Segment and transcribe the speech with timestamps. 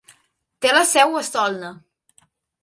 [0.65, 1.71] Té la seu a Solna.